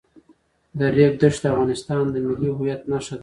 [0.77, 3.19] د ریګ دښتې د افغانستان د ملي هویت نښه ده.